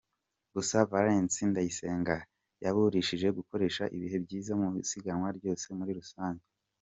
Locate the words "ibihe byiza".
3.95-4.51